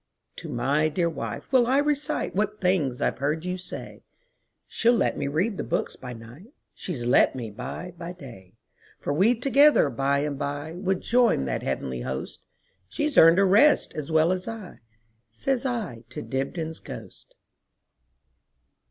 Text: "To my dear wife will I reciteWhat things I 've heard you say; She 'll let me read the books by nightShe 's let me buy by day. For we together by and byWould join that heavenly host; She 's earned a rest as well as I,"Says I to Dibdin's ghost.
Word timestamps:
"To 0.37 0.49
my 0.49 0.89
dear 0.89 1.11
wife 1.11 1.51
will 1.51 1.67
I 1.67 1.79
reciteWhat 1.79 2.59
things 2.59 3.03
I 3.03 3.11
've 3.11 3.19
heard 3.19 3.45
you 3.45 3.55
say; 3.55 4.03
She 4.65 4.89
'll 4.89 4.95
let 4.95 5.15
me 5.15 5.27
read 5.27 5.57
the 5.57 5.63
books 5.63 5.95
by 5.95 6.11
nightShe 6.15 6.51
's 6.95 7.05
let 7.05 7.35
me 7.35 7.51
buy 7.51 7.93
by 7.95 8.13
day. 8.13 8.55
For 8.99 9.13
we 9.13 9.35
together 9.35 9.91
by 9.91 10.21
and 10.21 10.39
byWould 10.39 11.01
join 11.01 11.45
that 11.45 11.61
heavenly 11.61 12.01
host; 12.01 12.43
She 12.89 13.07
's 13.07 13.15
earned 13.15 13.37
a 13.37 13.45
rest 13.45 13.93
as 13.93 14.11
well 14.11 14.31
as 14.31 14.47
I,"Says 14.47 15.67
I 15.67 16.03
to 16.09 16.23
Dibdin's 16.23 16.79
ghost. 16.79 17.35